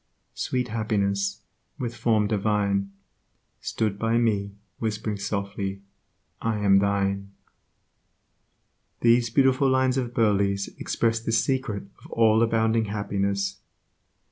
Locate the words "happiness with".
0.69-1.95